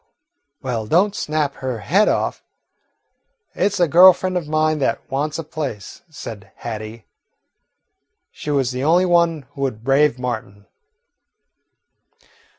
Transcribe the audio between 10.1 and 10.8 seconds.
Martin.